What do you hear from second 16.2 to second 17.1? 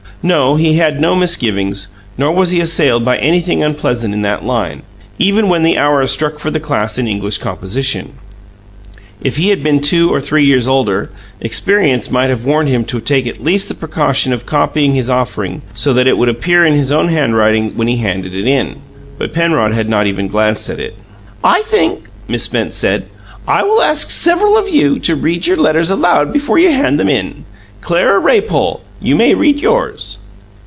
appear in his own